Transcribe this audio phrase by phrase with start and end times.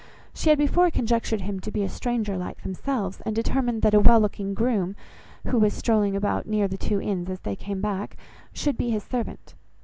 [0.33, 3.99] She had before conjectured him to be a stranger like themselves, and determined that a
[3.99, 4.95] well looking groom,
[5.45, 8.17] who was strolling about near the two inns as they came back,
[8.51, 9.53] should be his servant.